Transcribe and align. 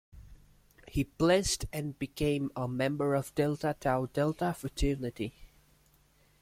He 0.87 1.03
pledged 1.03 1.67
and 1.71 1.99
became 1.99 2.49
a 2.55 2.67
member 2.67 3.13
of 3.13 3.27
the 3.35 3.43
Delta 3.43 3.77
Tau 3.79 4.07
Delta 4.07 4.51
fraternity. 4.51 5.31